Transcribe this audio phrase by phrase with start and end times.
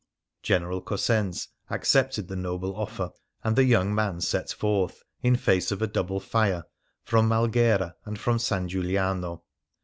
[0.41, 3.11] General Cosenz accepted the noble offer,
[3.43, 6.63] and the young man set forth, in face of a double fire,
[7.03, 8.49] from Malghera and from S.
[8.65, 9.43] Giuliano.